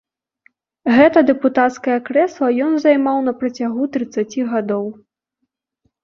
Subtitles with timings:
[0.99, 4.89] Гэта дэпутацкае крэсла ён займаў на працягу трыццаці гадоў.